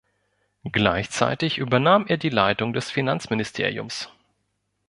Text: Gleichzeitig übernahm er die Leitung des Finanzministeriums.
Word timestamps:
Gleichzeitig 0.71 1.59
übernahm 1.59 2.07
er 2.07 2.17
die 2.17 2.29
Leitung 2.29 2.73
des 2.73 2.89
Finanzministeriums. 2.89 4.09